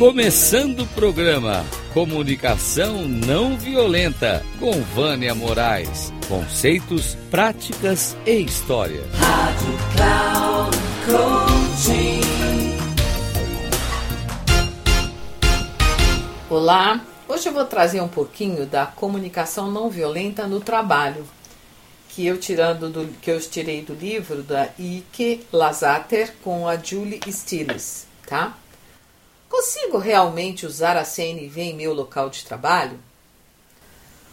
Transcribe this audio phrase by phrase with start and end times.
[0.00, 6.10] Começando o programa Comunicação Não Violenta com Vânia Moraes.
[6.26, 9.04] Conceitos, práticas e história.
[9.12, 12.20] Rádio Cloud Coaching.
[16.48, 21.26] Olá, hoje eu vou trazer um pouquinho da comunicação não violenta no trabalho,
[22.08, 27.20] que eu tirando do, que eu tirei do livro da Ike Lazater com a Julie
[27.30, 28.56] Stiles, tá?
[29.50, 32.96] Consigo realmente usar a CNV em meu local de trabalho?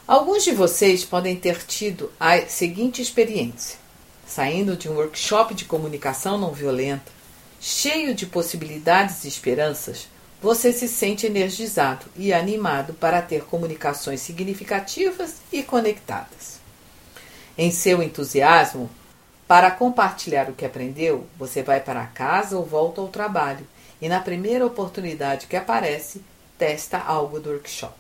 [0.07, 3.79] Alguns de vocês podem ter tido a seguinte experiência:
[4.27, 7.11] saindo de um workshop de comunicação não violenta,
[7.59, 10.07] cheio de possibilidades e esperanças,
[10.39, 16.59] você se sente energizado e animado para ter comunicações significativas e conectadas.
[17.57, 18.87] Em seu entusiasmo,
[19.47, 23.65] para compartilhar o que aprendeu, você vai para casa ou volta ao trabalho
[24.01, 26.21] e, na primeira oportunidade que aparece,
[26.57, 27.95] testa algo do workshop.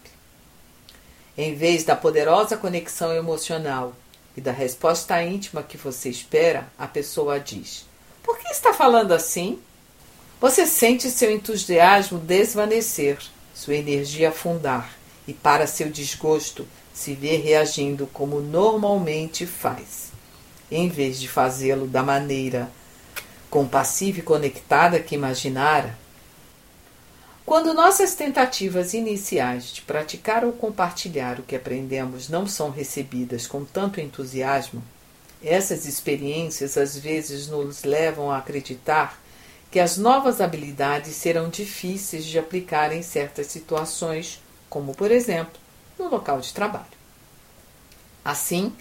[1.37, 3.93] Em vez da poderosa conexão emocional
[4.35, 7.85] e da resposta íntima que você espera, a pessoa diz:
[8.23, 9.59] Por que está falando assim?
[10.39, 13.17] Você sente seu entusiasmo desvanecer,
[13.53, 14.95] sua energia afundar
[15.27, 20.11] e, para seu desgosto, se vê reagindo como normalmente faz,
[20.71, 22.71] em vez de fazê-lo da maneira
[23.49, 25.97] compassiva e conectada que imaginara?
[27.45, 33.63] Quando nossas tentativas iniciais de praticar ou compartilhar o que aprendemos não são recebidas com
[33.63, 34.83] tanto entusiasmo,
[35.41, 39.17] essas experiências às vezes nos levam a acreditar
[39.71, 45.59] que as novas habilidades serão difíceis de aplicar em certas situações, como por exemplo
[45.97, 46.85] no local de trabalho.
[48.25, 48.73] Assim,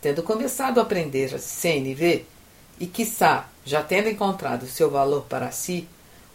[0.00, 2.24] tendo começado a aprender a CNV
[2.80, 5.88] e, quiçá, já tendo encontrado seu valor para si,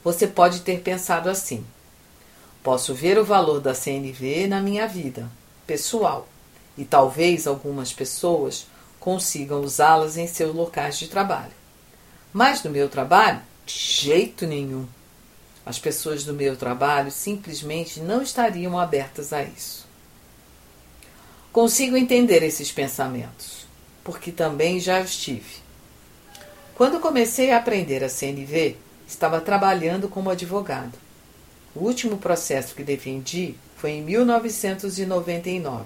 [0.04, 1.66] você pode ter pensado assim:
[2.62, 5.30] posso ver o valor da CNV na minha vida
[5.66, 6.28] pessoal
[6.78, 8.68] e talvez algumas pessoas
[9.00, 11.52] consigam usá-las em seus locais de trabalho.
[12.32, 14.88] Mas no meu trabalho, de jeito nenhum.
[15.66, 19.86] As pessoas do meu trabalho simplesmente não estariam abertas a isso.
[21.52, 23.66] Consigo entender esses pensamentos,
[24.04, 25.62] porque também já estive.
[26.76, 28.76] Quando comecei a aprender a CNV,
[29.08, 30.98] estava trabalhando como advogado.
[31.76, 35.86] O último processo que defendi foi em 1999,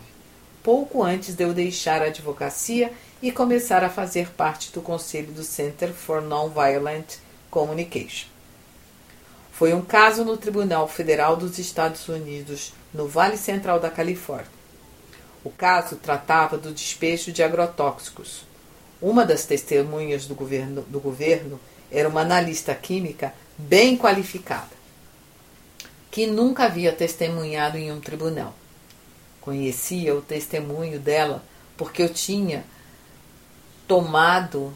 [0.64, 5.44] pouco antes de eu deixar a advocacia e começar a fazer parte do conselho do
[5.44, 7.16] Center for Nonviolent
[7.52, 8.28] Communication.
[9.52, 14.48] Foi um caso no Tribunal Federal dos Estados Unidos, no Vale Central da Califórnia.
[15.44, 18.46] O caso tratava do despejo de agrotóxicos,
[19.02, 21.60] uma das testemunhas do governo, do governo
[21.92, 24.76] era uma analista química bem qualificada,
[26.12, 28.56] que nunca havia testemunhado em um tribunal.
[29.40, 31.44] Conhecia o testemunho dela
[31.78, 32.66] porque eu tinha
[33.88, 34.76] tomado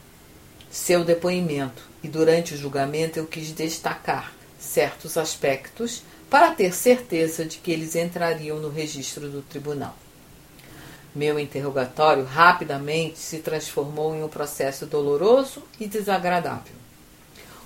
[0.69, 7.57] seu depoimento e durante o julgamento eu quis destacar certos aspectos para ter certeza de
[7.57, 9.97] que eles entrariam no registro do tribunal.
[11.13, 16.73] Meu interrogatório rapidamente se transformou em um processo doloroso e desagradável.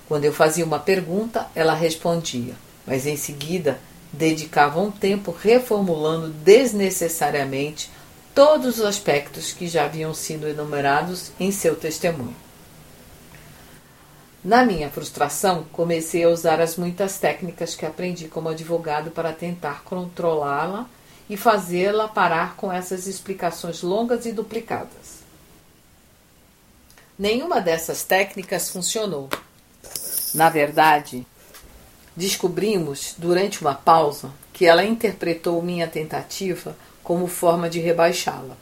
[0.08, 2.54] Quando eu fazia uma pergunta, ela respondia,
[2.86, 3.78] mas em seguida
[4.12, 7.90] dedicava um tempo reformulando desnecessariamente
[8.34, 12.36] todos os aspectos que já haviam sido enumerados em seu testemunho.
[14.44, 19.82] Na minha frustração, comecei a usar as muitas técnicas que aprendi como advogado para tentar
[19.82, 20.88] controlá-la
[21.28, 25.16] e fazê-la parar com essas explicações longas e duplicadas.
[27.18, 29.28] Nenhuma dessas técnicas funcionou.
[30.34, 31.26] Na verdade,
[32.14, 38.56] descobrimos durante uma pausa que ela interpretou minha tentativa como forma de rebaixá-la.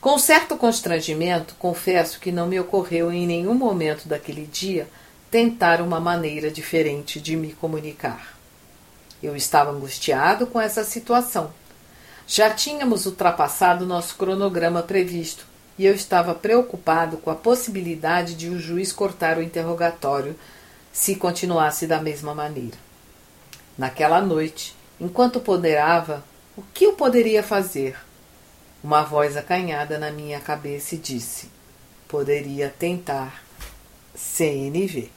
[0.00, 4.86] Com certo constrangimento, confesso que não me ocorreu em nenhum momento daquele dia
[5.30, 8.33] tentar uma maneira diferente de me comunicar.
[9.24, 11.50] Eu estava angustiado com essa situação.
[12.26, 15.46] Já tínhamos ultrapassado nosso cronograma previsto
[15.78, 20.38] e eu estava preocupado com a possibilidade de o juiz cortar o interrogatório
[20.92, 22.76] se continuasse da mesma maneira.
[23.78, 26.22] Naquela noite, enquanto ponderava
[26.54, 27.96] o que eu poderia fazer,
[28.82, 31.48] uma voz acanhada na minha cabeça disse:
[32.06, 33.42] poderia tentar
[34.14, 35.10] CNV.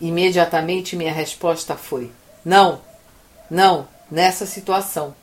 [0.00, 2.10] Imediatamente minha resposta foi:
[2.44, 2.80] não,
[3.50, 5.14] não, nessa situação.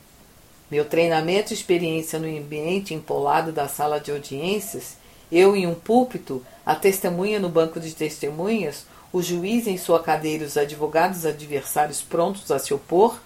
[0.70, 4.96] Meu treinamento e experiência no ambiente empolado da sala de audiências,
[5.32, 10.44] eu em um púlpito, a testemunha no banco de testemunhas, o juiz em sua cadeira
[10.44, 13.18] e os advogados adversários prontos a se opor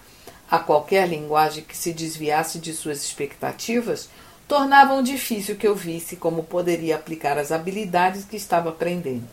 [0.49, 4.09] a qualquer linguagem que se desviasse de suas expectativas,
[4.47, 9.27] tornavam difícil que eu visse como poderia aplicar as habilidades que estava aprendendo.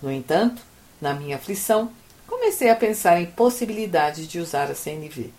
[0.00, 0.62] No entanto,
[1.00, 1.92] na minha aflição,
[2.30, 5.30] comecei a pensar em possibilidades de usar a CNV.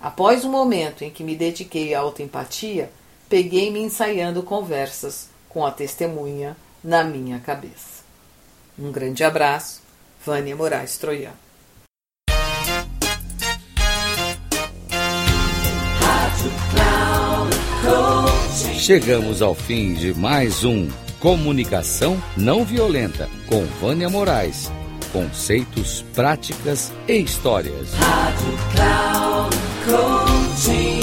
[0.00, 2.90] Após um momento em que me dediquei à autoempatia,
[3.28, 8.04] peguei-me ensaiando conversas com a testemunha na minha cabeça.
[8.78, 9.80] Um grande abraço,
[10.24, 11.36] Vânia Moraes Troiano.
[18.74, 24.70] Chegamos ao fim de mais um Comunicação Não Violenta com Vânia Moraes.
[25.16, 27.90] Conceitos, práticas e histórias.
[27.94, 31.00] Rádio Cloud Coaching.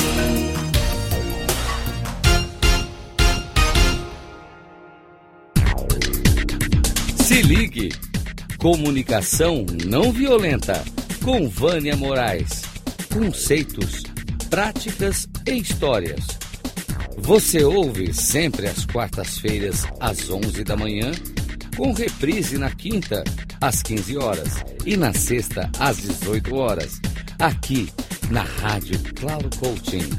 [7.24, 7.90] Se ligue.
[8.60, 10.84] Comunicação não violenta
[11.26, 12.62] com Vânia Moraes.
[13.12, 14.04] Conceitos,
[14.48, 16.28] práticas e histórias.
[17.18, 21.12] Você ouve sempre às quartas-feiras às 11 da manhã,
[21.76, 23.24] com reprise na quinta
[23.64, 27.00] às 15 horas e na sexta às 18 horas,
[27.40, 27.90] aqui
[28.30, 30.10] na Rádio Cloud Coaching.